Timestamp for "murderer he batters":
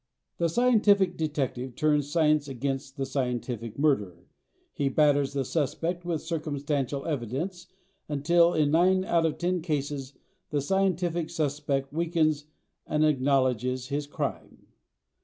3.77-5.33